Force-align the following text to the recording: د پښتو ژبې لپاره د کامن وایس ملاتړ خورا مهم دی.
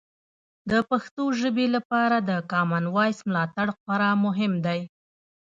د 0.71 0.73
پښتو 0.89 1.23
ژبې 1.39 1.65
لپاره 1.75 2.17
د 2.29 2.31
کامن 2.51 2.83
وایس 2.95 3.19
ملاتړ 3.29 3.67
خورا 3.77 4.11
مهم 4.25 4.53
دی. 4.65 4.79